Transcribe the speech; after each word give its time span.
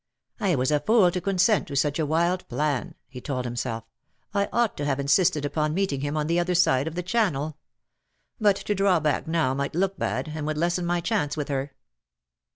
"I 0.39 0.55
was 0.55 0.71
a 0.71 0.79
fool 0.79 1.11
to 1.11 1.21
consent 1.21 1.67
to 1.67 1.75
such 1.75 1.99
a 1.99 2.07
wild 2.07 2.49
plan/^ 2.49 2.95
he 3.07 3.21
told 3.21 3.45
himself. 3.45 3.83
"^ 3.83 3.87
I 4.33 4.49
ought 4.51 4.75
to 4.77 4.85
have 4.85 4.99
insisted 4.99 5.45
upon 5.45 5.75
meeting 5.75 6.01
him 6.01 6.17
on 6.17 6.25
the 6.25 6.39
other 6.39 6.55
side 6.55 6.87
of 6.87 6.95
the 6.95 7.03
Channel. 7.03 7.55
But 8.39 8.55
to 8.55 8.73
draw 8.73 8.99
back 8.99 9.27
now 9.27 9.53
might 9.53 9.75
look 9.75 9.99
bad_, 9.99 10.29
and 10.35 10.47
would 10.47 10.57
lessen 10.57 10.87
my 10.87 11.01
chance 11.01 11.37
with 11.37 11.49
her. 11.49 11.73